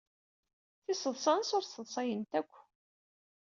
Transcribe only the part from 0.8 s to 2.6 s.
Tiseḍsa-nnes ur sseḍsayent akk.